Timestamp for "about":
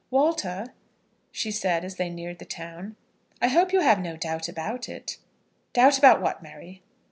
4.49-4.89, 5.99-6.19